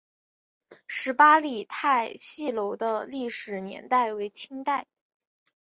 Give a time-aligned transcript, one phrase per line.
[0.87, 4.87] 十八里汰戏楼的历史年代为清代。